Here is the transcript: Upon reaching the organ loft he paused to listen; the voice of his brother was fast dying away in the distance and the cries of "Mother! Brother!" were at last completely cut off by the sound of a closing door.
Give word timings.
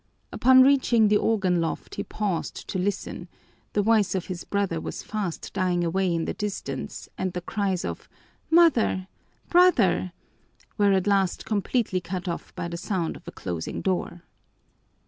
Upon 0.31 0.63
reaching 0.63 1.09
the 1.09 1.17
organ 1.17 1.61
loft 1.61 1.93
he 1.93 2.03
paused 2.03 2.67
to 2.69 2.79
listen; 2.79 3.27
the 3.73 3.83
voice 3.83 4.15
of 4.15 4.25
his 4.25 4.43
brother 4.43 4.81
was 4.81 5.03
fast 5.03 5.53
dying 5.53 5.83
away 5.83 6.11
in 6.11 6.25
the 6.25 6.33
distance 6.33 7.07
and 7.19 7.33
the 7.33 7.41
cries 7.41 7.85
of 7.85 8.09
"Mother! 8.49 9.07
Brother!" 9.49 10.11
were 10.75 10.93
at 10.93 11.05
last 11.05 11.45
completely 11.45 12.01
cut 12.01 12.27
off 12.27 12.51
by 12.55 12.67
the 12.67 12.77
sound 12.77 13.15
of 13.15 13.27
a 13.27 13.31
closing 13.31 13.83
door. 13.83 14.23